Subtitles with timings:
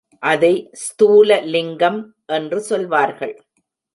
[0.19, 0.69] அதை
[0.71, 2.15] ஸ்தூல லிங்கம்
[2.25, 3.35] என்று சொல்வார்கள்.